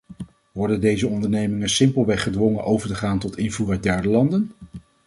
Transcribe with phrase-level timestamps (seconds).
[0.51, 4.51] Worden deze ondernemingen simpelweg gedwongen over te gaan tot invoer uit derde landen?